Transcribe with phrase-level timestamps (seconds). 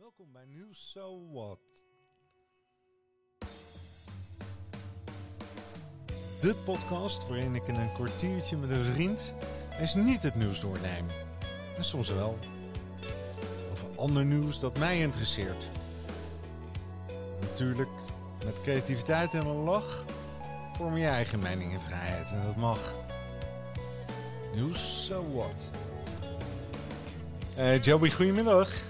[0.00, 1.58] Welkom bij Nieuws So What.
[6.40, 9.34] De podcast waarin ik in een kwartiertje met een vriend
[9.80, 11.06] eens niet het nieuws doorneem.
[11.76, 12.38] En soms wel.
[13.70, 15.70] Over ander nieuws dat mij interesseert.
[17.40, 17.90] Natuurlijk,
[18.44, 20.04] met creativiteit en een lach
[20.76, 22.30] vorm je eigen mening en vrijheid.
[22.30, 22.94] En dat mag.
[24.54, 25.72] Nieuws So What.
[27.56, 28.89] Eh Joby, goedemiddag.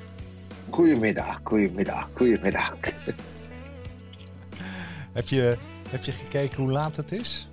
[0.71, 2.73] Goedemiddag, goedemiddag, goedemiddag.
[5.13, 5.57] Heb je,
[5.89, 7.49] heb je gekeken hoe laat het is?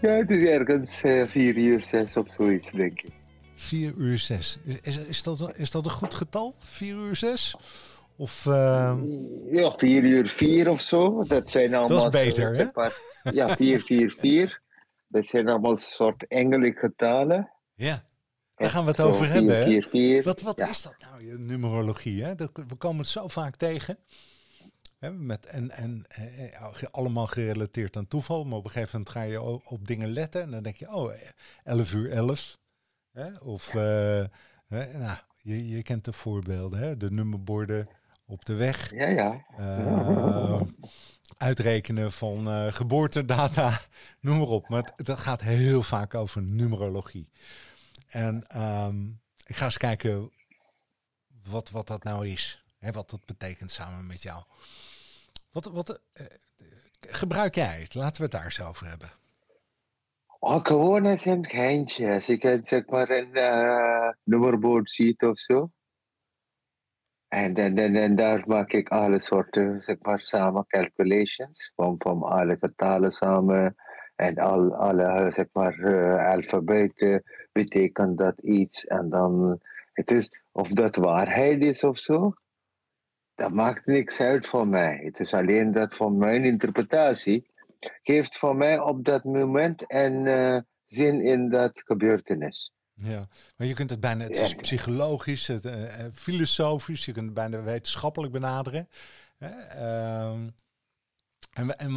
[0.00, 3.10] Ja, het is ergens eh, vier uur, zes of zoiets, denk ik.
[3.54, 4.58] 4 uur 6.
[4.64, 6.54] Is, is, is, dat, een- is dat een goed getal?
[6.58, 7.56] 4 uur 6?
[8.16, 8.96] Of eh,
[9.50, 11.24] Ja, vier uur vier of zo.
[11.24, 12.10] Dat zijn allemaal...
[12.10, 12.54] beter, zo, hè?
[12.54, 12.92] zeg maar,
[13.34, 14.60] ja, vier, vier, vier.
[15.08, 17.50] Dat zijn allemaal soort engelijke getallen.
[17.74, 18.02] ja,
[18.62, 19.56] daar gaan we het over hebben.
[19.56, 19.64] Hè?
[19.64, 20.22] Vier, vier.
[20.22, 20.68] Wat, wat Ja.
[20.68, 22.24] is dat nou, je numerologie?
[22.24, 22.34] Hè?
[22.68, 23.98] We komen het zo vaak tegen.
[24.98, 25.10] Hè?
[25.12, 28.44] Met, en en eh, eh, allemaal gerelateerd aan toeval.
[28.44, 30.42] Maar op een gegeven moment ga je op dingen letten.
[30.42, 31.20] En dan denk je, oh, eh,
[31.64, 32.58] 11 uur 11.
[33.12, 33.38] Hè?
[33.38, 34.24] Of, eh,
[34.68, 34.98] hè?
[34.98, 36.78] Nou, je, je kent de voorbeelden.
[36.78, 36.96] Hè?
[36.96, 37.88] De nummerborden
[38.26, 38.94] op de weg.
[38.94, 39.44] Ja, ja.
[39.56, 40.60] Eh,
[41.36, 43.80] uitrekenen van eh, geboortedata,
[44.20, 44.68] noem maar op.
[44.68, 47.28] Maar het, dat gaat heel vaak over numerologie.
[48.12, 49.06] En ehm,
[49.46, 50.30] ik ga eens kijken
[51.50, 52.64] wat, wat dat nou is.
[52.78, 54.42] Hè, wat dat betekent samen met jou.
[55.50, 56.26] Wat, wat eh,
[57.00, 57.94] gebruik jij het?
[57.94, 59.10] Laten we het daar eens over hebben.
[60.38, 62.12] Oh, gewoon als een geintje.
[62.12, 65.70] Als ik zeg maar een eh, nummerbord ziet of zo.
[67.28, 71.72] En, en, en, en daar maak ik alle soorten, zeg maar, samen calculations.
[71.74, 73.74] Van, van alle getallen samen.
[74.14, 78.84] En al, alle, zeg maar, eh, alfabeten betekent dat iets.
[78.84, 79.60] En dan,
[79.92, 82.34] het is, of dat waarheid is of zo.
[83.34, 85.00] Dat maakt niks uit voor mij.
[85.04, 87.50] Het is alleen dat van mijn interpretatie
[88.02, 92.72] geeft voor mij op dat moment een eh, zin in dat gebeurtenis.
[92.94, 97.24] Ja, maar je kunt het bijna, het is psychologisch, het, eh, eh, filosofisch, je kunt
[97.24, 98.88] het bijna wetenschappelijk benaderen.
[99.38, 99.48] Hè?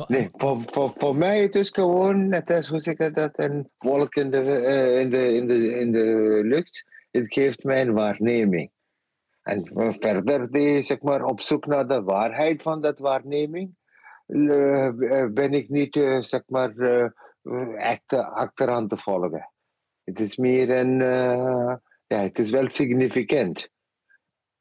[0.08, 3.70] Nee, voor, voor, voor mij het is gewoon, net als hoe zeg ik dat, een
[3.78, 6.86] wolk in de, eh, in, de, in, de, in de lucht.
[7.12, 8.72] Het geeft mij een waarneming.
[9.42, 9.66] En
[10.00, 13.76] verder die, zeg maar, op zoek naar de waarheid van dat waarneming,
[14.26, 16.74] eh, eh, ben ik niet, zeg maar,
[17.76, 19.52] echt achteraan te volgen.
[20.04, 20.98] Het is meer een,
[22.08, 23.70] ja, het is wel significant.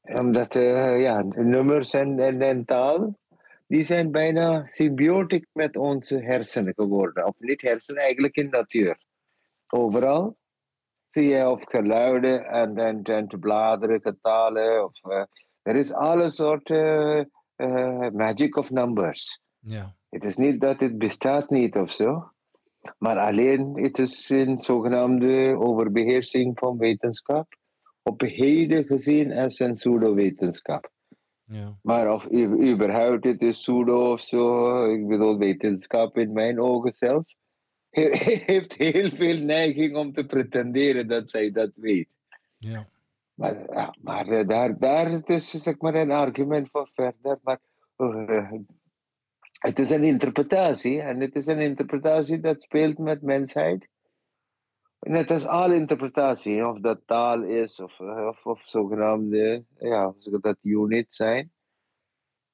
[0.00, 3.18] Omdat, ja, nummers en, en, en taal,
[3.66, 7.26] die zijn bijna symbiotisch met onze hersenen geworden.
[7.26, 8.98] Of niet hersenen, eigenlijk in natuur.
[9.68, 10.36] Overal
[11.08, 14.84] zie je of geluiden en dan en te bladeren, getalen.
[14.84, 15.24] Of, eh,
[15.62, 19.40] er is alle soorten eh, magic of numbers.
[19.58, 22.32] ja, Het is niet dat het bestaat niet of zo.
[22.98, 27.56] Maar alleen het is een zogenaamde overbeheersing van wetenschap.
[28.02, 30.90] Op heden gezien als een pseudo-wetenschap.
[31.46, 32.32] Ja, Maar of
[32.72, 37.34] überhaupt het is pseudo of zo, ik bedoel wetenschap in mijn ogen zelf,
[37.90, 38.16] he-
[38.46, 42.08] heeft heel veel neiging om te pretenderen dat zij dat weet.
[42.58, 42.86] ja.
[43.34, 47.38] Maar, ja, maar eh, daar, daar is zeg maar een argument voor verder.
[47.42, 47.60] Maar
[47.96, 48.52] eh,
[49.58, 53.88] het is een interpretatie en het is een interpretatie dat speelt met mensheid.
[55.06, 61.14] Net als alle interpretatie, of dat taal is of, of, of zogenaamde, ja, dat unit
[61.14, 61.52] zijn.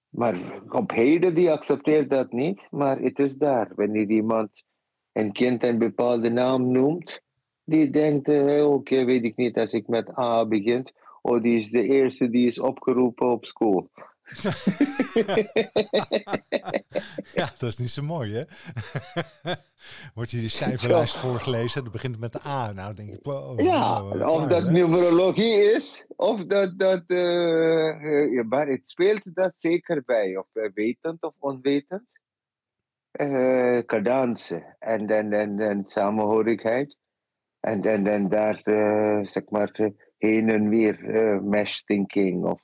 [0.09, 3.73] Maar op heden die accepteert dat niet, maar het is daar.
[3.75, 4.65] Wanneer iemand
[5.13, 7.23] een kind een bepaalde naam noemt,
[7.65, 11.71] die denkt, eh, oké, weet ik niet, als ik met A begint, oh, die is
[11.71, 13.91] de eerste die is opgeroepen op school.
[17.35, 18.45] Ja, dat is niet zo mooi, hè?
[20.15, 22.73] Wordt je de cijferlijst voorgelezen, dat begint met de A.
[22.73, 24.71] Nou, denk ik, wow, Ja, wow, of dat hè?
[24.71, 30.47] numerologie is, of dat, dat eh, eh, ja, maar het speelt dat zeker bij, of
[30.53, 32.05] eh, wetend of onwetend.
[33.11, 36.97] Eh cadans en, en, en, en samenhorigheid.
[37.61, 38.61] En, en, en daar,
[39.31, 40.99] zeg maar, heen en weer
[41.43, 42.61] mesh thinking of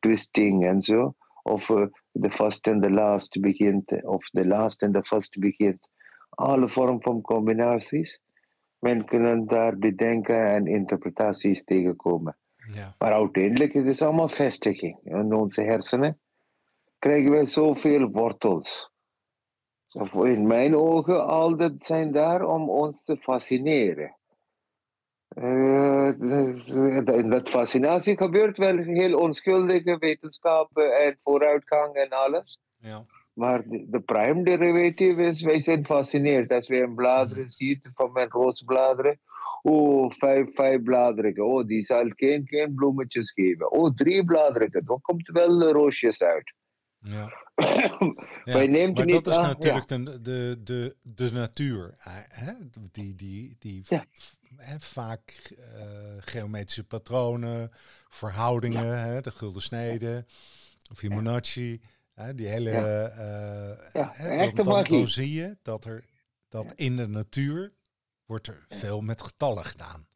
[0.00, 1.14] twisting en zo.
[1.42, 5.88] Of eh, de first en de last begint, of de last en de first begint.
[6.28, 8.20] Alle vormen van combinaties.
[8.78, 12.36] Men kunnen daar bedenken en interpretaties tegenkomen.
[12.72, 14.98] Ja, Maar uiteindelijk het is allemaal vestiging.
[15.02, 16.18] In onze hersenen
[16.98, 18.90] krijgen wij zoveel wortels.
[20.12, 24.16] In mijn ogen, al dat zijn daar om ons te fascineren.
[25.36, 26.08] Eh,
[27.18, 32.58] in dat fascinatie gebeurt wel heel onschuldige wetenschappen en vooruitgang en alles.
[32.78, 33.04] Ja.
[33.32, 36.52] Maar de, de prime derivative is, wij zijn gefascineerd.
[36.52, 39.18] Als we een bladeren ziet van mijn roosbladeren.
[39.62, 41.44] Oh, vijf, vijf bladeren.
[41.44, 43.70] Oh, die zal geen, geen bloemetjes geven.
[43.72, 44.84] Oh, drie bladeren.
[44.84, 46.52] Dan komt wel roosjes uit.
[47.00, 47.32] Ja.
[48.44, 51.94] Wij Ja, neemt maar niet dat is aan- natuurlijk de, de, de, de natuur.
[51.98, 52.52] eh, Hè?
[52.92, 54.04] Die, die, die Ja.
[54.78, 55.84] Vaak eh,
[56.18, 57.70] geometrische patronen,
[58.08, 60.24] verhoudingen, hè, de gulden snede,
[60.94, 61.80] Fibonacci.
[62.14, 62.70] Hè, die hele.
[62.70, 64.14] Ja.
[64.14, 66.04] eh, dan, dan, zie je dat er
[66.48, 67.72] dat in de natuur
[68.24, 70.08] wordt er veel met getallen gedaan.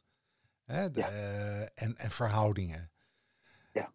[0.65, 2.91] Hè, de, eh, en, en verhoudingen.
[3.73, 3.91] Ja.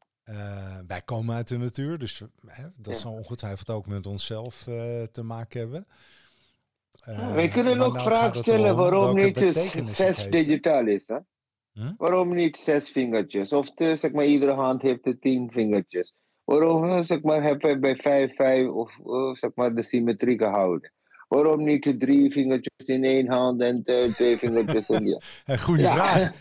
[0.87, 5.23] Wij komen uit de natuur, dus hè, dat zal ongetwijfeld ook met onszelf eh, te
[5.23, 5.87] maken hebben.
[7.07, 9.45] Eh, Wij kunnen ook nou vraag stellen waarom niet
[9.83, 11.09] zes digitaal is.
[11.09, 11.17] Hè?
[11.73, 11.93] Hm?
[11.97, 13.53] Waarom niet zes vingertjes?
[13.53, 16.15] Of de, zeg maar, iedere hand heeft de tien vingertjes.
[16.45, 20.39] Waarom eh, zeg maar, hebben we bij vijf, vijf of eh, zeg maar, de symmetrie
[20.39, 20.93] gehouden?
[21.29, 25.59] Waarom niet de drie vingertjes in één hand en de twee vingertjes in die Eh,
[25.59, 25.95] goeie Ja.
[25.95, 26.33] vraag.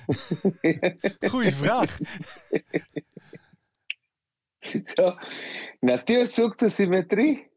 [1.32, 1.98] Goeie vraag.
[4.84, 5.16] Zo,
[5.80, 7.48] natuur zoekt de symmetrie.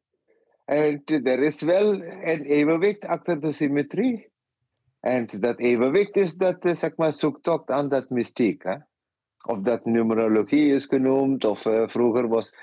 [0.69, 4.31] En er is wel een evenwicht achter de symmetrie.
[5.01, 8.65] En dat evenwicht is dat, eh, zeg maar, zoektocht aan dat mystiek.
[9.47, 12.55] Of dat numerologie is genoemd, of eh, vroeger was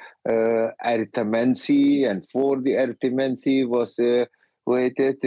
[0.75, 4.25] arithmentie, en voor die arithmentie was, eh,
[4.63, 5.19] hoe heet het,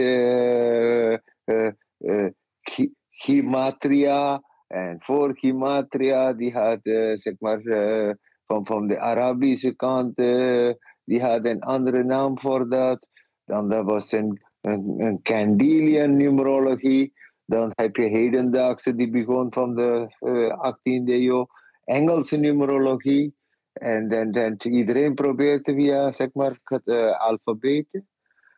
[3.09, 4.41] Gematria.
[4.67, 6.79] En voor Gematria, die had,
[7.13, 7.61] zeg maar,
[8.45, 10.15] van, van de Arabische kant,
[11.09, 13.07] die had een andere naam voor dat.
[13.45, 17.13] Dan dat was een, een, een Candelian numerologie.
[17.45, 21.47] Dan heb je hedendaagse, die begon van de eh, 18e eeuw,
[21.83, 23.35] Engelse numerologie.
[23.73, 28.07] En dan, dan iedereen probeert via, zeg maar, het uh, alfabeten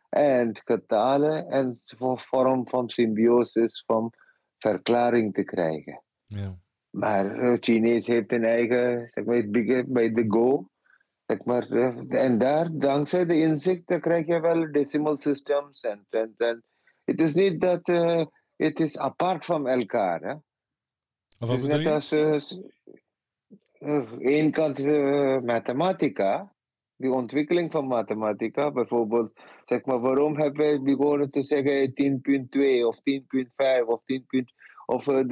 [0.09, 4.13] en getallen en voor vorm van symbiosis, van
[4.57, 6.03] verklaring te krijgen.
[6.25, 6.56] Ja.
[6.89, 9.44] Maar uh, Chinees heeft een eigen, zeg maar,
[9.88, 10.71] bij de Go.
[11.31, 15.81] Zeg maar, uh, en daar, dankzij de inzicht, dan krijg je wel decimal systems.
[15.81, 16.63] En, en, en
[17.04, 18.25] het is niet dat uh,
[18.56, 20.22] het is apart van elkaar.
[20.22, 20.33] Hè?
[21.38, 22.24] Wat Het is bedoel net je?
[22.24, 22.60] als
[23.80, 26.54] uh, één kant uh, mathematica,
[26.95, 32.98] die ontwikkeling van mathematica, bijvoorbeeld, zeg maar, waarom hebben wij begonnen te zeggen 10.2 of
[33.81, 34.25] 10.5 of 10.
[34.86, 35.24] of uh, 3.14,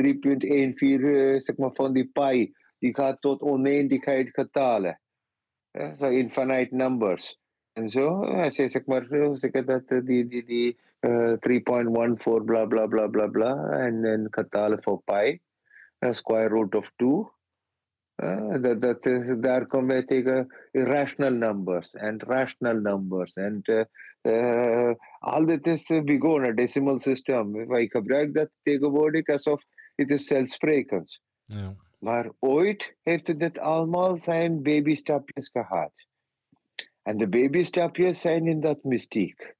[0.80, 5.00] uh, zeg maar, van die pi, die gaat tot oneindigheid getallen.
[5.80, 7.40] Uh, so infinite numbers.
[7.74, 12.88] En zo, als je zeg maar, zeg dat die, die, die uh, 3.14 bla bla
[12.88, 15.40] bla bla bla, en, en getallen voor pi,
[16.00, 17.28] uh, square root of 2.
[18.16, 23.34] Uh, dat, dat is, daar komen wij tegen irrational numbers en rational numbers.
[23.34, 23.84] En uh,
[24.22, 27.68] uh, al dit is begonnen, decimal system.
[27.68, 29.64] Wij gebruiken dat tegenwoordig alsof
[29.96, 31.22] het is zelfsprekend.
[31.46, 31.76] Ja.
[32.00, 36.08] Maar ooit heeft dit allemaal zijn babystapjes gehad.
[37.02, 39.56] En de babystapjes zijn in dat mystiek.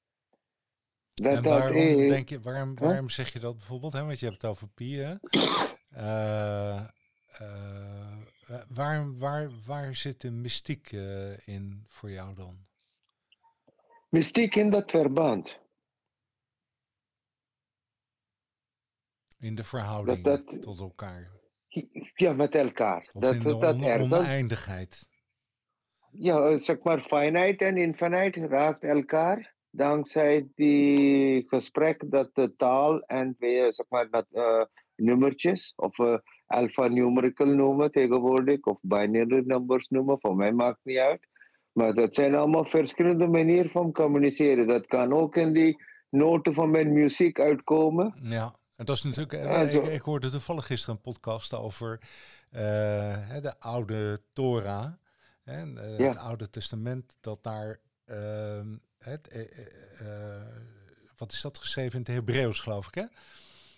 [1.14, 3.10] Dat, en waarom, dat, eh, denk je, waarom, waarom huh?
[3.14, 3.94] zeg je dat bijvoorbeeld?
[3.94, 4.04] Hè?
[4.06, 5.16] Want je hebt het over pi, hè?
[5.92, 6.86] Uh,
[7.42, 12.68] uh, waar, waar, waar zit de mystiek uh, in voor jou dan?
[14.10, 15.60] Mystiek in dat verband.
[19.40, 21.39] In de verhouding dat, dat, tot elkaar.
[22.14, 23.10] Ja, met elkaar.
[23.14, 25.10] Of dat, in de dat on, ergens, oneindigheid.
[26.12, 33.36] Ja, zeg maar, finite en infinite raakt elkaar dankzij die gesprek dat de taal en
[33.40, 34.64] weer, zeg maar, dat uh,
[34.96, 41.28] nummertjes of uh, alphanumerical noemen tegenwoordig of binary numbers noemen, voor mij maakt niet uit.
[41.72, 44.68] Maar dat zijn allemaal verschillende manieren van communiceren.
[44.68, 48.14] Dat kan ook in die noten van mijn muziek uitkomen.
[48.24, 49.44] Ja, en dat is natuurlijk.
[49.44, 52.00] Ja, ik, ik, hoorde toevallig gisteren een podcast over
[52.52, 52.62] uh,
[53.42, 54.94] de oude Torah,
[55.46, 56.08] uh, ja.
[56.08, 57.80] het Oude Testament, dat daar.
[58.06, 58.62] Uh,
[58.98, 60.08] het, uh,
[61.18, 63.06] wat is dat geschreven in het Hebreeuws, geloof ik, hè?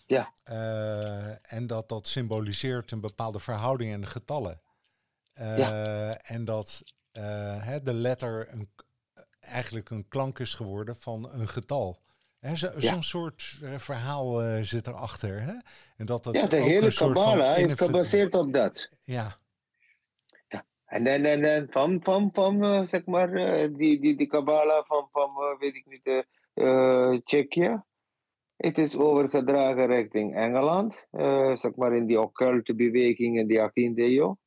[0.06, 0.34] Ja.
[1.42, 4.62] En dat dat symboliseert een bepaalde verhouding en getallen.
[5.34, 6.18] Ja.
[6.18, 6.84] En dat
[7.60, 8.70] hè, de letter een,
[9.40, 12.02] eigenlijk een klank is geworden van een getal.
[12.42, 13.02] Zo'n zo ja.
[13.02, 15.42] soort verhaal zit erachter.
[15.42, 15.54] Hè?
[15.98, 18.90] En dat dat ja, de hele Kabbalah is gebaseerd op dat.
[19.04, 19.38] Ja.
[20.48, 20.66] ja.
[20.86, 23.32] En, en, en, en van, van, van zeg maar,
[23.74, 25.30] die, die, die Kabbalah van, van
[25.60, 26.26] weet ik niet,
[27.26, 27.84] Tsjechië
[28.56, 31.06] Het is overgedragen richting Engeland,
[31.60, 34.40] zeg maar in die occulte beweging in de 18e eeuw.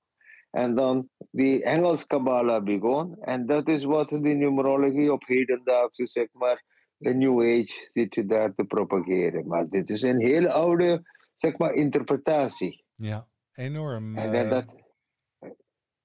[0.54, 3.16] En dan die Engels Kabbalah begon.
[3.20, 6.62] En dat is wat de numerologie op hedendaagse, zeg maar,
[7.04, 9.46] de New Age zit daar te propageren.
[9.46, 11.02] Maar dit is een hele oude,
[11.34, 12.84] zeg maar, interpretatie.
[12.94, 14.16] Ja, enorm.
[14.16, 14.50] En uh...
[14.50, 14.74] dat,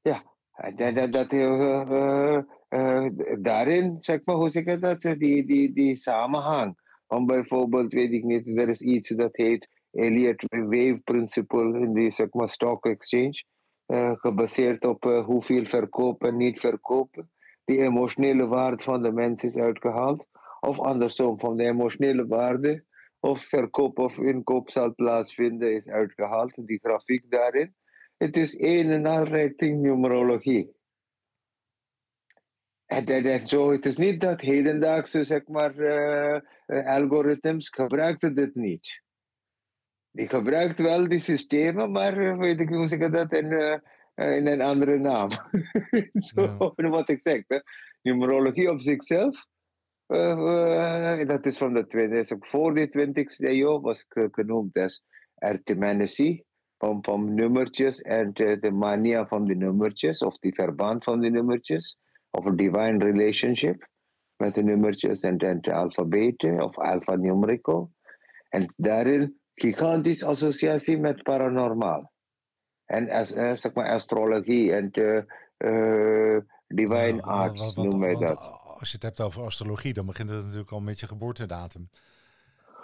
[0.02, 5.74] ja, en dat, dat uh, uh, daarin, zeg maar, hoe zeg ik dat, die, die,
[5.74, 6.78] die samenhang.
[7.08, 12.12] Om bijvoorbeeld, weet ik niet, er is iets dat heet Elliott Wave Principle in de
[12.12, 13.44] zeg maar, stock exchange.
[13.88, 17.32] Uh, gebaseerd op hoeveel verkopen en niet verkopen.
[17.66, 20.26] Die emotionele waarde van de mens is uitgehaald.
[20.60, 22.84] Of andersom, van de emotionele waarde
[23.20, 26.68] of verkoop of inkoop zal plaatsvinden is uitgehaald.
[26.68, 27.76] Die grafiek daarin.
[28.18, 30.78] Het is een en al richting numerologie.
[32.86, 36.40] En, zo, het is niet dat hedendaagse zeg maar, uh,
[36.88, 39.02] algoritmes gebruikten dit niet.
[40.12, 43.78] Die gebruikt wel die systemen, maar weet ik hoe zeg dat in, uh,
[44.16, 45.30] in een andere naam.
[46.34, 46.90] Zo, ja.
[46.98, 47.44] wat ik zeg.
[47.48, 47.60] Hè.
[48.02, 49.46] Numerologie op zichzelf,
[50.10, 55.04] uh, dat is van de tweede, voor de 20e eeuw was genoemd als
[55.36, 56.44] arithmetic,
[56.78, 61.98] van, van nummertjes en de mania van de nummertjes, of die verband van de nummertjes
[62.30, 63.88] of een divine relationship
[64.36, 67.92] met de nummertjes en de alfabeten of alphanumerical.
[68.50, 72.12] En daarin gigantische associatie met paranormaal.
[72.86, 76.38] En as, uh, zeg maar astrologie en de, uh,
[76.68, 78.59] divine arts noemen wij dat.
[78.80, 81.90] Als je het hebt over astrologie, dan begint het natuurlijk al met je geboortedatum.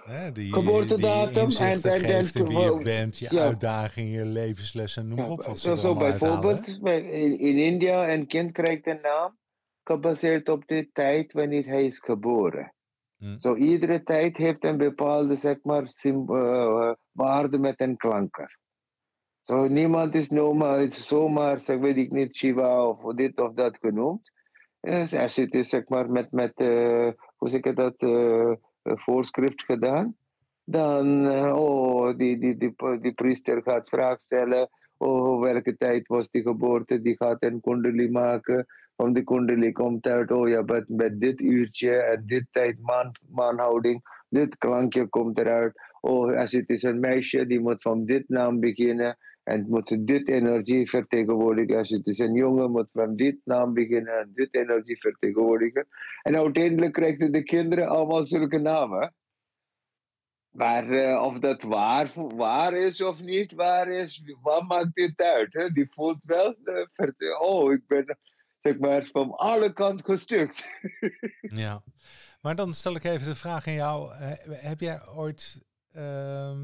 [0.05, 3.41] Hè, die, geboortedatum die en, en, en wie je bent, je ja.
[3.41, 5.43] uitdagingen, je levenslessen, noem ja, op.
[5.43, 9.37] Wat zo, zo bijvoorbeeld in, in India, een kind krijgt een naam
[9.83, 12.73] gebaseerd op de tijd wanneer hij is geboren.
[13.17, 13.39] Hmm.
[13.39, 18.57] Zo iedere tijd heeft een bepaalde zeg maar, uh, waarde met een klanker.
[19.41, 24.31] Zo niemand is zomaar, zomaar zeg, weet ik niet, Shiva of dit of dat genoemd.
[24.85, 28.51] Dus als het is zeg maar met, met uh, hoe zeg ik dat, uh,
[28.83, 30.15] voorschrift gedaan,
[30.63, 36.41] dan, oh, die, die, die, die priester gaat vraag stellen, oh, welke tijd was die
[36.41, 38.65] geboorte, die gaat een kundali maken.
[38.95, 44.01] Van de kundali komt uit, oh ja, met, dit uurtje en dit tijd maan, maanhouding,
[44.29, 45.73] dit klankje komt eruit.
[46.01, 50.29] Oh, als het is een meisje, die moet van dit naam beginnen en moet dit
[50.29, 51.77] energie vertegenwoordigen.
[51.77, 55.87] Als het is een jongen, moet van dit naam beginnen en dit energie vertegenwoordigen.
[56.21, 59.13] En uiteindelijk krijgen de kinderen allemaal zulke namen.
[60.49, 65.53] Maar uh, of dat waar, waar is of niet waar is, wat maakt dit uit?
[65.53, 65.69] Hè?
[65.69, 68.17] Die voelt wel, uh, oh, ik ben
[68.61, 70.67] zeg maar, van alle kanten gestukt.
[71.63, 71.83] ja,
[72.41, 74.13] maar dan stel ik even de vraag aan jou.
[74.49, 75.61] Heb jij ooit
[75.95, 76.57] uh,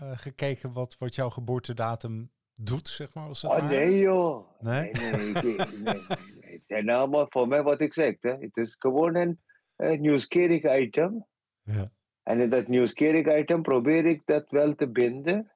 [0.00, 3.26] gekeken wat, wat jouw geboortedatum doet, zeg maar?
[3.26, 4.60] Als het oh, nee joh.
[4.60, 4.90] Nee?
[4.92, 6.02] Nee, nee, nee, nee,
[6.40, 8.16] Het is allemaal voor mij wat ik zeg.
[8.20, 8.36] Hè.
[8.36, 9.40] Het is gewoon een
[9.76, 11.26] uh, nieuwsgierig item.
[11.62, 11.90] Ja.
[12.22, 15.52] En in dat nieuwsgierig item probeer ik dat wel te binden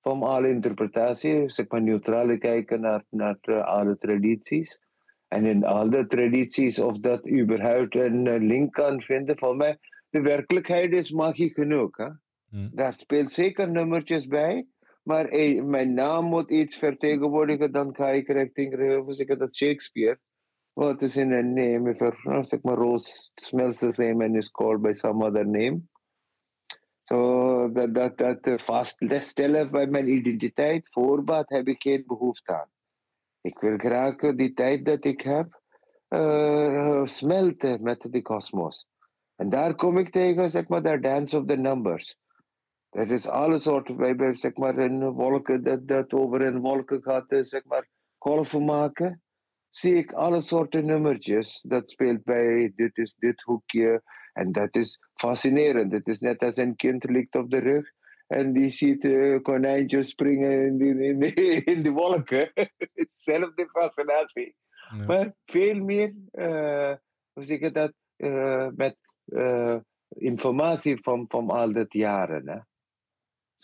[0.00, 4.80] van alle interpretatie, zeg maar neutraal kijken naar, naar uh, alle tradities.
[5.28, 9.78] En in alle tradities of dat überhaupt een uh, link kan vinden, voor mij,
[10.10, 11.96] de werkelijkheid is magie genoeg.
[11.96, 12.08] Hè?
[12.50, 12.70] Hmm.
[12.72, 14.66] Daar speelt zeker nummertjes bij,
[15.02, 18.72] maar hey, mijn naam moet iets vertegenwoordigen, dan ga ik richting,
[19.18, 20.18] ik dat, Shakespeare.
[20.72, 21.90] What is in a name?
[21.90, 25.80] If a, zeg maar, rose smells the same and is called by some other name.
[27.04, 32.68] Zo, dat, dat, dat vaststellen bij mijn identiteit, voorbaat, heb ik geen behoefte aan.
[33.40, 35.60] Ik wil graag die tijd dat ik heb
[36.08, 38.88] uh, smelten met de kosmos.
[39.36, 42.18] En daar kom ik tegen, zeg maar, de dance of the numbers.
[42.90, 47.30] Dat is alle soorten, wij zeg maar, een wolken, dat, dat over een wolken gaat,
[47.30, 47.88] eh, zeg maar,
[48.18, 49.22] golven maken.
[49.68, 51.64] Zie ik alle soorten nummertjes.
[51.68, 54.02] Dat speelt bij, dit is dit hoekje,
[54.32, 55.92] en dat is fascinerend.
[55.92, 57.94] Het is net als een kind ligt op de rug
[58.26, 61.32] en die ziet uh, konijntjes springen in, die, in, de,
[61.74, 62.50] in de wolken.
[62.94, 64.56] Hetzelfde fascinatie.
[65.06, 66.94] Maar veel meer, uh,
[67.32, 68.96] hoe zeg je dat, uh, met
[70.08, 72.48] informatie van, van al dat jaren.
[72.48, 72.58] Hè?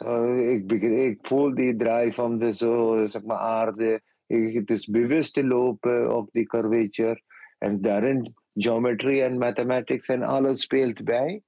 [0.02, 4.02] So, ik, ik voel die draai van de zo, zeg maar, aarde.
[4.26, 7.22] het is bewust te lopen op die curvature.
[7.58, 11.42] En daarin geometry en mathematics en alles speelt bij.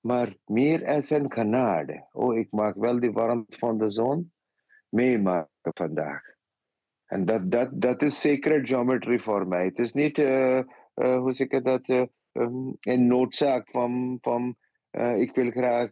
[0.00, 2.06] Maar meer als een genade.
[2.12, 4.32] Oh, ik mag wel die warmte van de zon
[4.88, 6.22] meemaken vandaag.
[7.06, 9.64] En dat, dat, dat is sacred geometry voor mij.
[9.64, 10.58] Het is niet, uh,
[10.94, 14.56] uh, hoe zeg ik dat, um, een noodzaak van, van
[15.16, 15.88] ik wil graag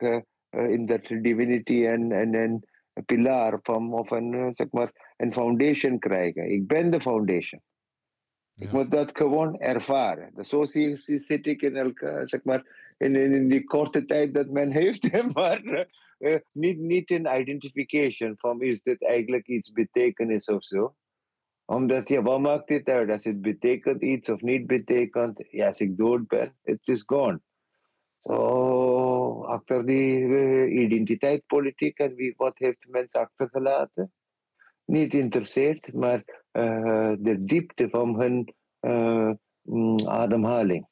[0.56, 2.64] Uh, in that divinity and en een
[3.04, 6.50] pilaar van, of een, zeg uh, maar, een foundation krijgen.
[6.50, 7.61] Ik ben de foundation.
[8.56, 10.30] Ik moet dat gewoon ervaren.
[10.34, 14.49] Dus zo zit ik in, elke, uh, zeg maar, in, in die korte tijd dat
[14.49, 20.64] men heeft, maar uh, niet, niet in identification van is dit eigenlijk iets betekenis of
[20.64, 20.94] zo.
[21.64, 23.11] Omdat, ja, wat maakt dit uit?
[23.11, 27.40] Als het betekent iets of niet betekent, ja, als ik dood ben, it is gone.
[28.25, 34.12] Zo, achter die uh, identiteitspolitiek en wie, wat heeft mensen achtergelaten?
[34.85, 38.54] Niet interesseert, maar uh, de diepte van hun
[39.62, 40.87] mm, ademhaling.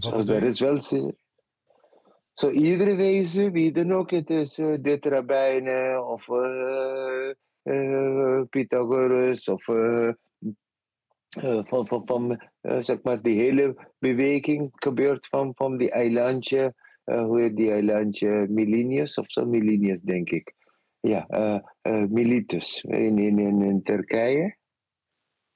[0.00, 5.06] Wat so, er is wel zo iedere wezen, wie dan ook het is, uh, dit
[5.06, 7.32] rabbijnen of uh,
[7.62, 9.68] uh, Pythagoras of
[11.38, 12.50] van, van, van
[12.82, 19.18] zeg maar die hele beweging gebeurt van, van die eilandje, hoe heet die eilandje, Milinius
[19.18, 20.54] of zo, Milinius denk ik.
[21.00, 21.26] Ja,
[22.08, 24.56] Militus in, in, in, in Turkije.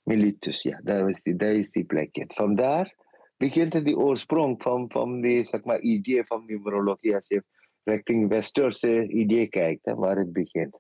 [0.03, 2.25] Militus, ja, daar is die, daar is die plekje.
[2.29, 2.95] Vandaar
[3.37, 7.15] begint die oorsprong van, van die zeg maar, idee van numerologie.
[7.15, 7.43] Als je
[7.83, 10.79] richting westerse idee kijkt, hè, waar het begint.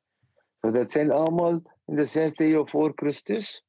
[0.60, 3.63] So dat zijn allemaal in de zesde eeuw voor Christus.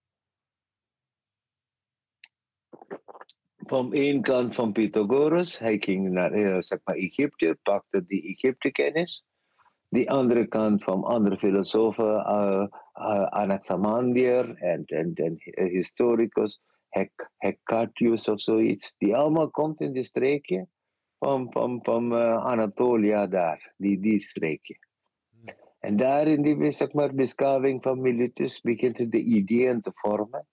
[3.68, 8.72] Van één kant van Pythagoras, hij ging naar uh, zeg maar, Egypte, pakte die Egypte
[8.72, 9.26] kennis.
[9.90, 15.38] Die andere kant van andere filosofen, uh, uh, Anaximander en, en, en
[15.70, 16.62] historicus,
[17.38, 18.94] Hecatius of zoiets.
[18.98, 20.68] Die allemaal komt in die streekje
[21.20, 24.78] van, van, van uh, Anatolia daar, die, die streekje.
[25.30, 25.54] Hmm.
[25.80, 30.48] En daar in die zeg maar, beschaving van Miletus begint de ideeën te vormen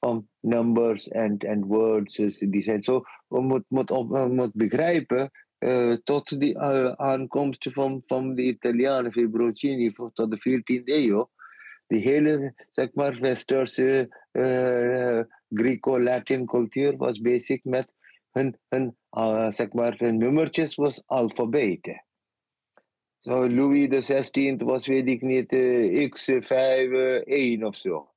[0.00, 2.16] van numbers en words.
[2.38, 8.34] Die zijn zo, we moeten moet, moet begrijpen uh, tot die uh, aankomst van, van
[8.34, 11.30] de Italianen, Fibroncini, tot de 14e eeuw.
[11.86, 17.92] Die hele, zeg maar, westerse uh, Greco-Latin cultuur was basic met
[18.30, 18.96] hun, hun
[19.52, 22.04] zeg maar, hun nummertjes was alfabeten.
[23.18, 28.09] Zo Louis XVI was, weet ik niet, uh, X51 of zo.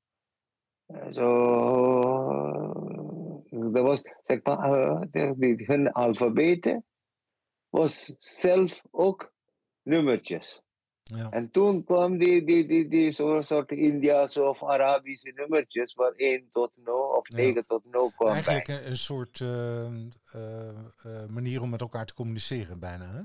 [1.12, 1.30] Zo,
[3.50, 5.08] dat was, zeg maar,
[5.66, 6.86] hun alfabeten
[7.70, 9.34] was zelf ook
[9.82, 10.62] nummertjes.
[11.04, 11.30] Ja.
[11.30, 16.72] En toen kwam die, die, die, die soort India's of Arabische nummertjes, waar 1 tot
[16.76, 18.30] 0 of 9 tot 0 kwam.
[18.30, 19.86] Eigenlijk Een, een, soort uh,
[20.36, 23.06] uh, manier om met elkaar te communiceren, bijna.
[23.06, 23.22] Hè?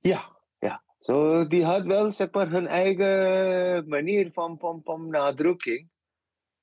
[0.00, 0.82] Ja, ja.
[0.98, 5.89] So, die had wel zeg maar, hun eigen manier van, van, van nadrukking.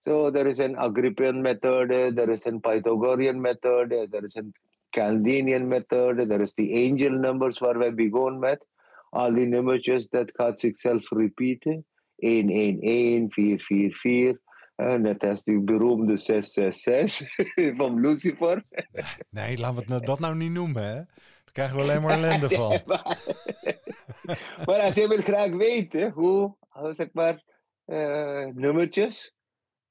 [0.07, 4.53] So, er is een Agrippian methode, er is een Pythagorean methode, er is een
[4.89, 8.65] Chaldean methode, er is die angel numbers waar wij begonnen met
[9.09, 11.85] al die dat gaat zichzelf repeaten.
[12.15, 14.39] 1, 1, 1, 4, 4, 4.
[14.77, 18.63] Uh, net als die beroemde 666 van Lucifer.
[19.29, 20.93] nee, laten we het dat nou niet noemen, hè?
[20.93, 22.81] Daar krijgen we alleen maar ellende van.
[22.85, 23.17] maar,
[24.65, 26.55] maar, als je wil graag weten hoe,
[26.91, 27.43] zeg maar,
[27.85, 29.35] uh, nummertjes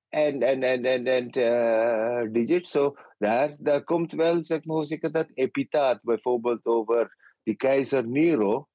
[0.08, 4.88] en, en, en, en, en uh, digits, zo, daar, daar komt wel, zeg maar, hoe
[4.88, 8.68] ik dat, epitaat bijvoorbeeld over die keizer Nero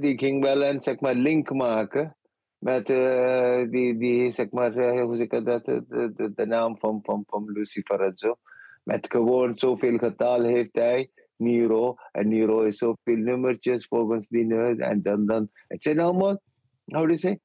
[0.00, 2.16] die ging wel een zeg maar, link maken
[2.58, 6.78] met uh, die, die, zeg maar, uh, hoe zeg ik dat, de, de, de, naam
[6.78, 8.36] van, van, van Lucifer en zo.
[8.82, 11.94] Met gewoon zoveel getal heeft hij, Nero.
[12.12, 14.78] En Nero is zoveel nummertjes volgens die neus.
[14.78, 16.40] En dan, dan, het zijn allemaal,
[16.84, 17.38] hoe do you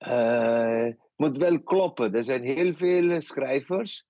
[0.00, 2.14] Uh, moet wel kloppen.
[2.14, 4.06] Er zijn heel veel schrijvers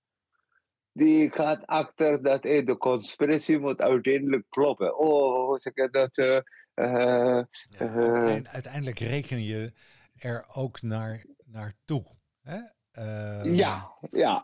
[0.98, 4.98] die gaat achter dat hey, de conspiratie moet uiteindelijk kloppen.
[4.98, 6.18] Oh, hoe zeg ik dat?
[6.18, 6.40] Uh,
[6.74, 7.44] uh,
[7.78, 9.72] ja, uiteindelijk reken je
[10.18, 12.04] er ook naar, naartoe.
[12.42, 12.58] Hè?
[12.98, 14.42] Uh, ja, ja.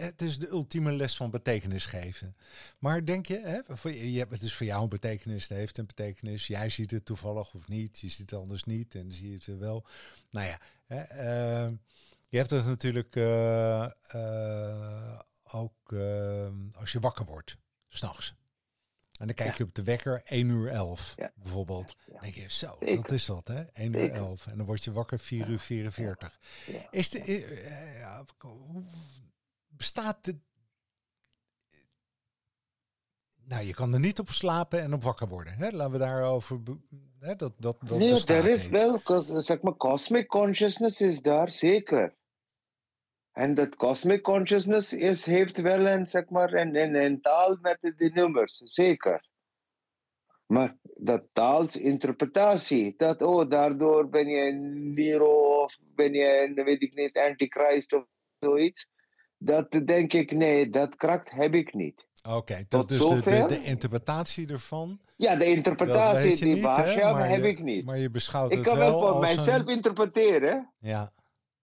[0.00, 2.36] het is de ultieme les van betekenis geven.
[2.78, 6.46] Maar denk je, hè, je, het is voor jou een betekenis, het heeft een betekenis.
[6.46, 9.58] Jij ziet het toevallig of niet, je ziet het anders niet en zie je het
[9.58, 9.86] wel.
[10.30, 11.02] Nou ja, hè,
[11.66, 11.72] uh,
[12.28, 15.18] je hebt het natuurlijk uh, uh,
[15.50, 17.56] ook uh, als je wakker wordt,
[17.88, 18.34] s'nachts.
[19.18, 21.32] En dan kijk je op de wekker 1 uur 11 ja.
[21.34, 21.96] bijvoorbeeld.
[22.06, 22.96] Dan denk je, zo, Zeker.
[22.96, 24.46] dat is dat hè, 1 uur 11.
[24.46, 26.38] En dan word je wakker 4 uur 44.
[26.90, 27.44] Is de,
[28.38, 28.84] hoe
[29.68, 30.36] bestaat de...
[33.44, 35.52] Nou, je kan er niet op slapen en op wakker worden.
[35.52, 35.70] Hè?
[35.70, 36.60] Laten we daarover...
[37.18, 37.36] Hè?
[37.36, 38.70] Dat, dat, dat nee, er is niet.
[38.70, 39.02] wel,
[39.42, 42.14] zeg maar, cosmic consciousness is daar, zeker.
[43.38, 47.78] En dat cosmic consciousness is, heeft wel een, zeg maar, een, een, een taal met
[47.80, 49.28] de nummers, zeker.
[50.46, 56.82] Maar dat taalsinterpretatie, dat oh, daardoor ben je een Nero of ben je een, weet
[56.82, 58.04] ik niet, antichrist of
[58.38, 58.86] zoiets.
[59.36, 62.06] Dat denk ik, nee, dat kracht heb ik niet.
[62.28, 65.00] Oké, dat is de, de, de, interpretatie ervan.
[65.16, 67.84] Ja, de interpretatie, die Bahasha heb ik niet.
[67.84, 70.72] Maar je beschouwt ik het wel Ik kan wel voor mijzelf interpreteren.
[70.78, 71.12] Ja.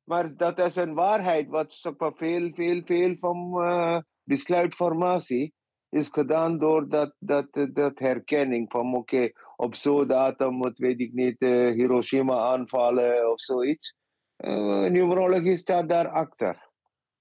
[0.06, 5.54] Maar dat is een waarheid, wat veel, veel, veel van uh, besluitformatie
[5.90, 11.02] is gedaan door dat, dat, dat herkenning van oké, okay, op zo'n datum moet, weet
[11.02, 13.96] ik niet, uh, Hiroshima aanvallen of zoiets.
[14.38, 16.70] Uh, numerologie staat daarachter.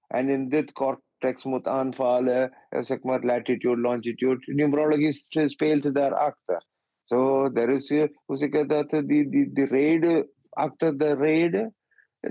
[0.07, 4.53] En in dit cortex moet aanvallen, zeg maar latitude, longitude.
[4.53, 6.67] Numerologie speelt daarachter.
[7.03, 7.89] Zo, so, er is,
[8.25, 11.75] hoe zeg ik dat, die, die reden, achter de reden,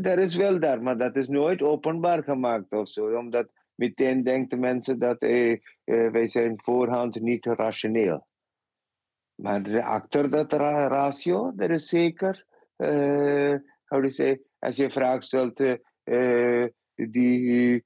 [0.01, 3.17] dat is wel daar, maar dat is nooit openbaar gemaakt of zo.
[3.17, 5.59] Omdat meteen denken mensen dat eh, eh,
[6.11, 8.27] wij zijn voorhand niet rationeel.
[9.35, 12.45] Maar achter dat ra ratio, dat is zeker,
[12.77, 13.55] uh,
[13.87, 15.59] do say, als je vraagt stelt,
[16.03, 17.85] uh, die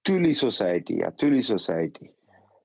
[0.00, 2.10] Tully Society, ja, Tully Society.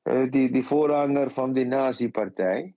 [0.03, 2.75] Uh, die, die voorganger van de Nazi-partij,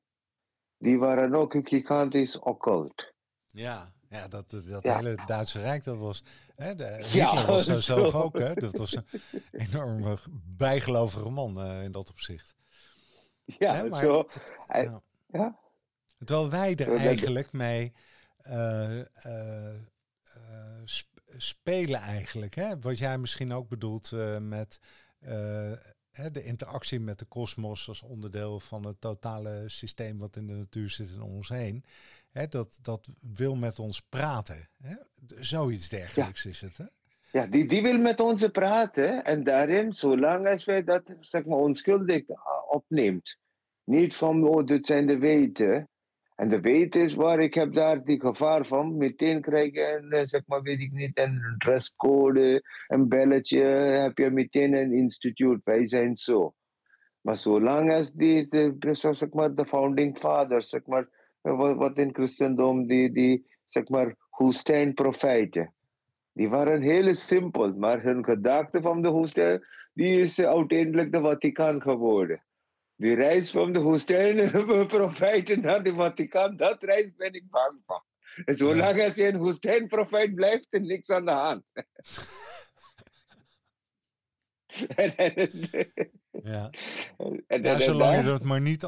[0.77, 3.10] die waren ook gigantisch occult.
[3.53, 6.23] Ja, ja dat, dat hele Duitse Rijk, dat was...
[6.57, 8.55] Hè, de, Hitler was zo zelf ook, hè?
[8.55, 9.05] Dat was een
[9.51, 10.19] enorme
[10.57, 12.57] bijgelovige man uh, in dat opzicht.
[13.45, 14.29] Ja, hè, maar, zo.
[14.67, 15.03] ja.
[15.27, 15.59] ja.
[16.25, 17.93] Terwijl wij er eigenlijk mee
[18.49, 19.75] uh, uh,
[21.37, 22.55] spelen eigenlijk.
[22.55, 22.79] Hè?
[22.79, 24.11] Wat jij misschien ook bedoelt
[24.41, 24.81] met
[26.33, 30.91] de interactie met de kosmos als onderdeel van het totale systeem wat in de natuur
[30.91, 31.85] zit en om ons heen.
[32.49, 34.69] Dat, dat wil met ons praten.
[35.27, 36.77] Zoiets dergelijks is het.
[36.77, 36.85] Hè?
[37.33, 39.25] Ja, die, die wil met ons praten.
[39.25, 42.23] En daarin, zolang als wij dat zeg maar, onschuldig
[42.69, 43.39] opneemt.
[43.85, 45.89] Niet van, oh, dit zijn de weten.
[46.35, 48.97] En de weet is waar ik heb daar die gevaar van.
[48.97, 53.63] Meteen krijg je een, eh, zeg maar, weet ik niet, een dresscode, een belletje.
[53.63, 55.61] Heb je meteen een instituut.
[55.65, 56.55] Wij zijn zo.
[57.21, 62.15] Maar zolang als die, de, zeg maar, de founding fathers, zeg maar, eh, wat, in
[62.15, 65.75] christendom, die, die, zeg maar, Hoestijn-profijten.
[66.33, 71.83] Die waren heel simpel, maar hun gedachte van de Hoestijn, die is uiteindelijk de Vaticaan
[71.83, 72.43] geworden.
[72.97, 74.51] Die reis van de woestijn
[74.87, 78.03] profijten naar de Vaticaan, dat reis ben ik bang van.
[78.45, 81.63] En zolang als je een woestijnprofijt blijft, is niks aan de hand.
[86.43, 86.71] ja.
[87.47, 88.83] En, ja, zolang je dat maar niet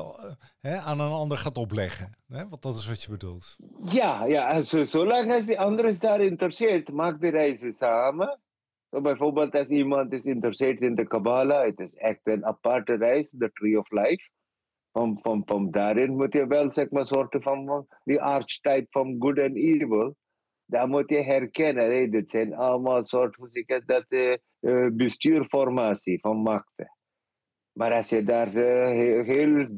[0.60, 2.16] hè, aan een ander gaat opleggen.
[2.28, 2.48] Hè?
[2.48, 3.56] Want dat is wat je bedoelt.
[3.78, 8.40] Ja, ja zolang als die ander daar interesseert, maak de reizen samen.
[8.90, 13.30] So bijvoorbeeld als iemand is geïnteresseerd in de Kabbalah, het is echt een aparte reis,
[13.30, 14.30] de Tree of Life.
[14.92, 19.38] Van, van, van daarin moet je wel zeg maar soorten van die archetype van good
[19.38, 20.16] and evil.
[20.64, 21.84] Daar moet je herkennen.
[21.84, 23.36] Hey, dit zijn allemaal soort
[23.86, 26.96] dat, uh, bestuurformatie van machten.
[27.72, 29.68] Maar als je daar uh, heel,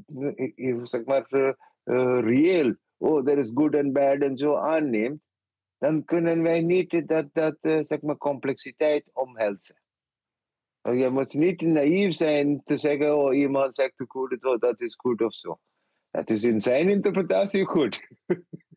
[0.54, 5.20] heel, zeg maar, uh, reëel, oh, er is good and bad en zo aanneemt,
[5.78, 9.82] dan kunnen wij niet dat, dat uh, zeg maar complexiteit omhelzen.
[10.80, 15.34] Je moet niet naïef zijn te zeggen, oh iemand zegt goed, dat is goed of
[15.34, 15.58] zo.
[16.10, 18.08] Dat is in zijn interpretatie goed.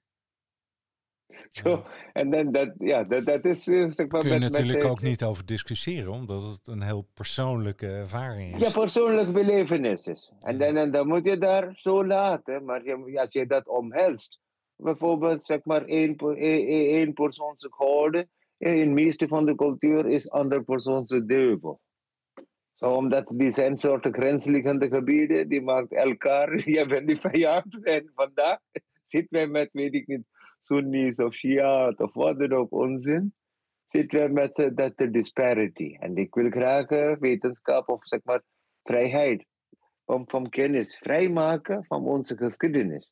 [1.52, 4.22] Zo, en dan dat, ja, dat, dat is uh, zeg maar.
[4.22, 8.56] Kun je met, natuurlijk met, ook niet over discussiëren, omdat het een heel persoonlijke ervaring
[8.56, 8.62] is.
[8.62, 10.32] Ja, persoonlijk belevenis is.
[10.40, 14.40] En dan, en dan moet je daar zo laten, maar je, als je dat omhelst,
[14.76, 18.30] bijvoorbeeld zeg maar één, één persoon zich houden.
[18.58, 21.80] In de meeste van de cultuur is andere persoon de duivel.
[22.78, 27.84] Zo, omdat die zijn soorten grensliggende gebieden, die maakt elkaar, je bent die vijand.
[27.84, 28.60] En vandaag
[29.04, 30.24] zitten wij met, weet ik niet,
[30.60, 33.34] Sunnis of Shia's of wat dan ook onzin.
[33.86, 35.96] Zitten wij met uh, dat uh, disparity.
[36.00, 38.42] En ik wil graag uh, wetenschap of zeg maar
[38.84, 39.46] vrijheid
[40.06, 43.12] van, van kennis vrijmaken van onze geschiedenis.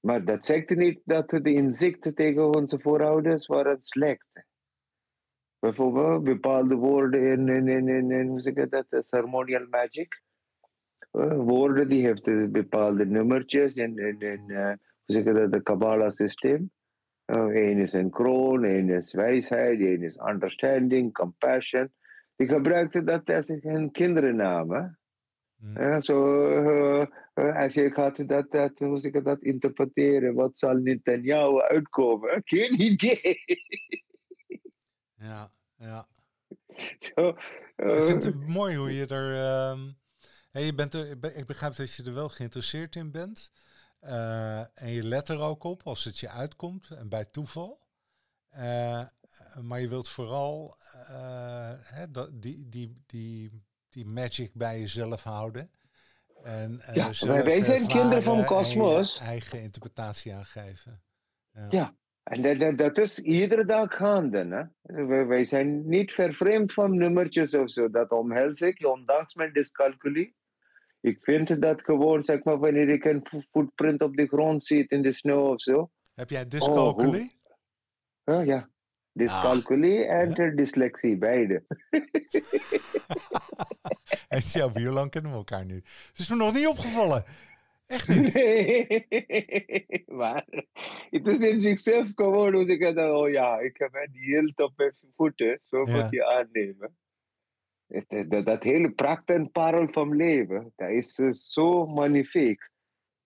[0.00, 4.46] Maar dat zegt niet dat de inzichten tegen onze voorouders waren slecht.
[5.58, 10.22] Bijvoorbeeld bepaalde woorden in, in, in, in, in hoe zeg je dat, ceremonial magic.
[11.36, 14.78] Woorden die heeft bepaalde nummertjes in, in, in
[15.08, 16.70] uh, hoe zeg je dat, de Kabbalah systeem.
[17.26, 21.92] Uh, Eén is een kroon, één is wijsheid, één is understanding, compassion.
[22.36, 24.96] Die gebruikten dat als een kindernaam.
[25.56, 26.02] Mm.
[26.02, 30.74] zo, uh, uh, als je gaat dat, dat, hoe zeg ik dat interpreteren, wat zal
[30.74, 32.40] Netanyahu uitkomen?
[32.44, 33.38] Geen idee.
[35.14, 36.06] Ja, ja.
[36.98, 37.28] Zo,
[37.76, 39.34] Ik vind eh, het mooi hoe je er.
[39.34, 39.92] ehm,
[40.50, 43.50] hè, je bent er ik begrijp dat je er wel geïnteresseerd in bent.
[44.00, 47.86] Eh, en je let er ook op als het je uitkomt en bij toeval.
[48.48, 49.04] Eh,
[49.62, 50.76] maar je wilt vooral
[51.08, 55.70] eh, hè, dat, die, die, die, die magic bij jezelf houden.
[56.42, 59.18] En, Ja, zelf wij- wij zijn kinderen van Cosmos.
[59.18, 61.02] eigen interpretatie aangeven.
[61.70, 61.96] Ja.
[62.22, 64.70] en dat, dat, dat is iedere dag gaande.
[64.82, 65.04] Hè?
[65.06, 67.90] Wij, wij zijn niet vervreemd van nummertjes of zo.
[67.90, 70.36] Dat omhels ik, ondanks mijn dyscalculie.
[71.00, 75.02] Ik vind dat gewoon, zeg maar, wanneer ik een footprint op de grond zie in
[75.02, 75.90] de sneeuw of zo.
[76.14, 77.32] Heb jij dyscalculie?
[78.24, 78.68] Ja, ja.
[79.12, 80.50] Dyscalculie en Ja.
[80.50, 81.64] dyslexie, beide.
[84.28, 85.74] En Shelby, hoe lang kennen we elkaar nu?
[86.08, 87.24] Het is me nog niet opgevallen.
[87.86, 88.34] Echt niet.
[88.34, 90.44] Nee, maar
[91.10, 94.94] het is in zichzelf gewoon hoe ik oh ja, ik heb het heel op mijn
[95.16, 96.02] voeten, zo Ja.
[96.02, 96.96] moet je aannemen.
[97.88, 102.68] Het, dat, dat hele pracht en parel van leven, dat is eh, zo magnifiek.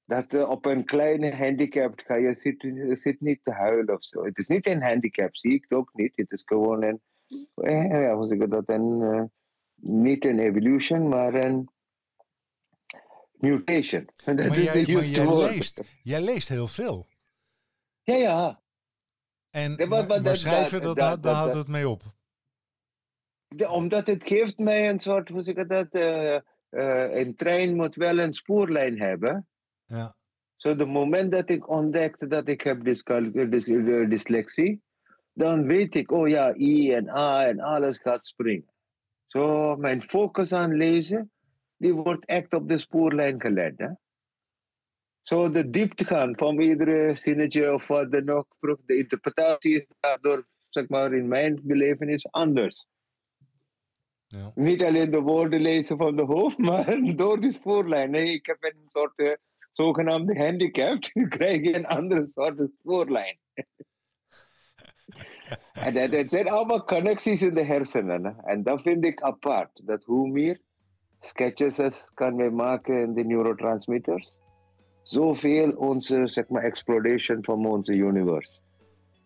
[0.04, 2.66] Dat eh, op een kleine handicap ga je zit,
[3.00, 4.24] zit niet te huilen of zo.
[4.24, 6.12] Het is niet een handicap, zie ik het ook niet.
[6.16, 7.00] Het is gewoon een,
[7.54, 9.22] eh, ja, hoe dat, een, eh,
[9.74, 11.68] niet een evolution, maar een
[13.32, 14.08] mutation.
[14.24, 17.06] Dat Maar is jij, maar leest, jij leest heel veel.
[18.02, 18.60] Ja, ja.
[19.50, 21.88] En Ja, maar- maar, maar maar dat- schrijven, dat, dat- hou- daar houdt het mee
[21.88, 22.02] op.
[23.56, 26.34] Ja, omdat het geeft mij een soort, hoe zeg ik dat, eh,
[26.68, 29.46] eh, een trein moet wel een spoorlijn hebben.
[29.84, 30.14] Ja,
[30.56, 34.82] Zo de moment dat ik ontdekte dat ik heb dys, eh, dyslexie,
[35.32, 38.72] dan weet ik, oh ja, I en A en alles gaat springen.
[39.26, 41.30] Zo mijn focus aan lezen,
[41.76, 43.78] die wordt echt op de spoorlijn gelegd.
[43.78, 43.88] Hè?
[45.22, 50.88] Zo de diepte van iedere zinnetje of wat dan ook, de interpretatie is daardoor, zeg
[50.88, 52.86] maar, in mijn belevenis anders.
[54.32, 54.52] Ja.
[54.54, 58.10] Niet alleen de woorden lezen van de hoofd, maar door die spoorlijn.
[58.10, 59.32] Nee, ik heb een soort eh,
[59.72, 61.02] zogenaamde handicap.
[61.12, 63.38] Dan krijg je een andere soort spoorlijn.
[65.72, 68.24] en dat, dat zijn allemaal connecties in de hersenen.
[68.24, 68.32] hè.
[68.44, 69.80] En dat vind ik apart.
[69.86, 70.60] Dat hoe meer
[71.20, 74.36] sketches kan wij maken in de neurotransmitters,
[75.02, 78.60] zoveel onze, zeg maar, exploration van onze universe.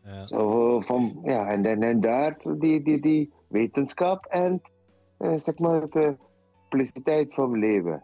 [0.03, 0.27] ja.
[0.27, 4.76] Zo, van, ja, en, en, en daar die, die, die wetenschap en eh,
[5.19, 6.17] zeg maar de
[6.61, 8.03] simpliciteit van leven.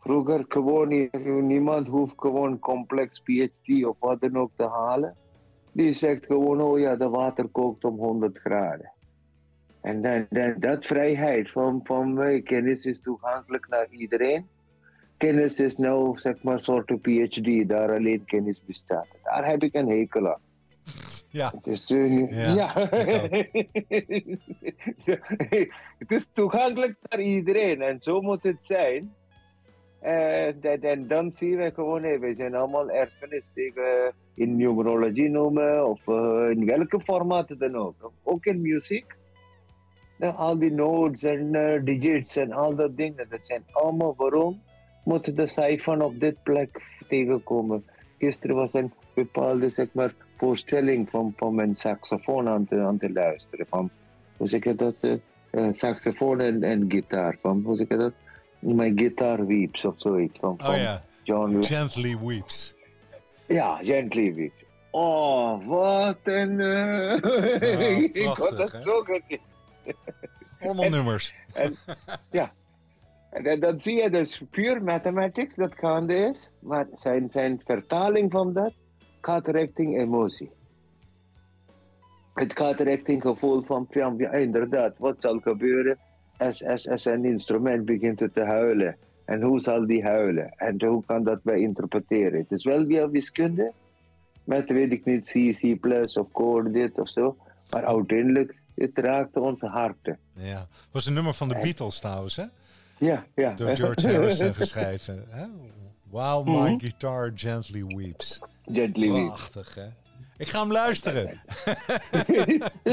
[0.00, 1.10] Vroeger gewoon nie-
[1.42, 5.16] niemand hoeft gewoon complex PhD of wat dan ook te halen.
[5.72, 8.92] Die zegt gewoon, oh ja, de water kookt om 100 graden.
[9.80, 10.26] En dan,
[10.58, 14.46] dat vrijheid van, van eh, kennis is toegankelijk naar iedereen.
[15.16, 19.06] Kennis is nou, zeg maar, soort PhD, daar alleen kennis bestaat.
[19.22, 20.40] Daar heb ik een hekel aan.
[21.34, 21.52] Ja.
[21.54, 22.72] Het is, eh, Ja,
[25.98, 29.14] het is toegankelijk naar iedereen en zo moet het zijn.
[30.00, 35.28] En, en, en dan zien we gewoon, hey, we zijn allemaal erfenis tegen in numerologie
[35.28, 38.12] noemen of eh, in welke formaat dan ook.
[38.22, 39.16] Ook in muziek.
[40.18, 44.60] Nou, al die notes en eh, digits en al dat dingen, dat zijn allemaal waarom
[45.04, 47.84] moet de cijfer op dit plek tegenkomen.
[48.18, 53.12] Gisteren was een bepaalde zeg maar, voorstelling van, van mijn saxofoon aan te, aan te
[53.12, 53.66] luisteren.
[53.68, 53.90] Van,
[54.36, 54.94] hoe zeg je dat?
[55.50, 57.36] eh, saxofoon en, en gitaar.
[57.40, 58.12] Van, hoe zeg je dat?
[58.58, 60.38] My guitar weeps of zoiets.
[60.38, 62.74] Van, Oh van ja, John Gently Weeps.
[63.46, 64.62] ja, Gently weeps.
[64.90, 66.60] Oh, wat een...
[66.60, 68.80] eh, ik had dat hè?
[68.80, 69.04] zo
[70.60, 71.34] Allemaal nummers.
[71.52, 71.76] En
[73.42, 78.52] dan, dan zie je dus puur mathematics dat gaande is, maar zijn, zijn vertaling van
[78.52, 78.72] dat
[79.24, 80.50] gaat richting emotie.
[82.34, 85.98] Het gaat richting gevoel van, van ja, inderdaad, wat zal gebeuren
[86.36, 88.96] als, als, als een instrument begint te huilen?
[89.24, 90.52] En hoe zal die huilen?
[90.56, 92.38] En hoe kan dat wij interpreteren?
[92.38, 93.72] Het is wel via wiskunde,
[94.44, 95.32] met weet ik niet, C,
[95.80, 97.36] C+, of code dit of zo,
[97.70, 100.18] maar uiteindelijk, het raakt onze harten.
[100.32, 100.66] Ja.
[100.90, 102.44] Was een nummer van de Beatles trouwens, hè?
[102.98, 103.54] Ja, ja.
[103.54, 105.24] Door George Harrison geschreven.
[105.28, 105.46] Hè?
[106.14, 106.78] While my Mhm.
[106.80, 108.38] guitar gently weeps.
[108.72, 109.26] Gently weeps.
[109.50, 109.86] Prachtig, hè?
[110.36, 111.28] Ik ga hem luisteren.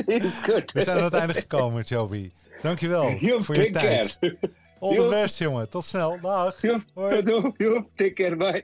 [0.06, 0.72] is goed.
[0.72, 2.32] We zijn aan het einde gekomen, Joby.
[2.62, 4.18] Dankjewel Joep, voor je tijd.
[4.20, 4.38] care.
[4.80, 5.70] All the best, jongen.
[5.70, 6.20] Tot snel.
[6.22, 6.62] Dag.
[6.62, 7.22] Joep, Hoi.
[7.58, 8.64] joep, take care, bye.